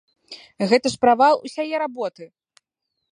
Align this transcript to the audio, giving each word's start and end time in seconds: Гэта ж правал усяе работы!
Гэта 0.69 0.87
ж 0.93 0.97
правал 1.03 1.33
усяе 1.49 1.75
работы! 1.85 2.23